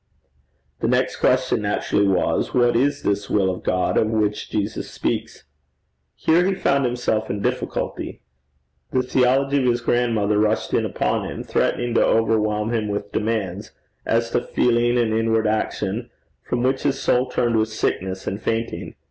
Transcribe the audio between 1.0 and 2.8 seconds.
question naturally was: What